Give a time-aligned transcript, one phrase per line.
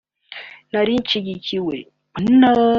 [0.71, 1.75] ”Nari nshyigikiwe